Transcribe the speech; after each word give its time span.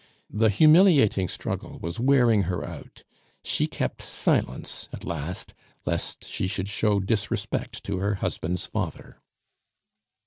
The 0.31 0.49
humiliating 0.49 1.27
struggle 1.27 1.77
was 1.77 1.99
wearing 1.99 2.41
her 2.49 2.65
out; 2.65 3.03
she 3.43 3.67
kept 3.67 4.01
silence 4.01 4.89
at 4.91 5.05
last, 5.05 5.53
lest 5.85 6.25
she 6.25 6.47
should 6.47 6.67
show 6.69 6.99
disrespect 6.99 7.83
to 7.83 7.97
her 7.99 8.15
husband's 8.15 8.65
father. 8.65 9.21